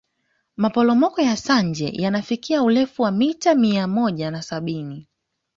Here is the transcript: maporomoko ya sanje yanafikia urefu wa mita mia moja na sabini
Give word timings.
maporomoko 0.57 1.21
ya 1.21 1.37
sanje 1.37 1.89
yanafikia 1.95 2.63
urefu 2.63 3.01
wa 3.01 3.11
mita 3.11 3.55
mia 3.55 3.87
moja 3.87 4.31
na 4.31 4.41
sabini 4.41 5.07